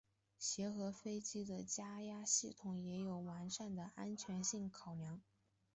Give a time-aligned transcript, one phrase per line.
[0.39, 5.21] 协和飞机的加压系统也有完善的安全性考量。